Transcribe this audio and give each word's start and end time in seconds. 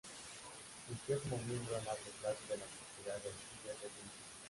Fungió 0.87 1.21
como 1.29 1.37
miembro 1.43 1.75
a 1.75 1.77
largo 1.85 2.09
plazo 2.21 2.39
de 2.49 2.57
la 2.57 2.63
Sociedad 2.65 3.21
de 3.21 3.29
Orquídeas 3.29 3.81
de 3.83 3.87
Filipinas. 3.89 4.13